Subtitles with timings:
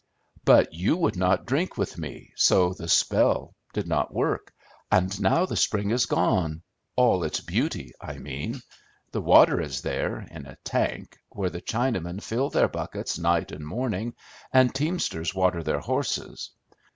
[0.45, 4.51] "But you would not drink with me, so the spell did not work;
[4.91, 6.63] and now the spring is gone,
[6.95, 8.63] all its beauty, I mean.
[9.11, 13.63] The water is there, in a tank, where the Chinamen fill their buckets night and
[13.63, 14.15] morning,
[14.51, 16.49] and the teamsters water their horses.